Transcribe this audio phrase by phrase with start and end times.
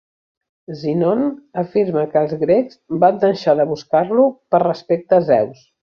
[0.79, 1.19] Sinon
[1.63, 5.63] afirma que els grecs van deixar de buscar-lo per respecte a Zeus.